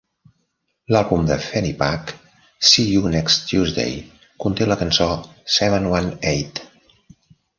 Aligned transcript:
L'àlbum 0.93 1.27
de 1.31 1.35
FannyPack 1.47 2.13
"See 2.69 2.87
You 2.95 3.11
Next 3.15 3.45
Tuesday" 3.51 3.93
conté 4.45 4.69
la 4.71 4.79
cançó 4.81 5.09
"Seven 5.59 5.89
One 5.99 6.17
Eight". 6.33 6.65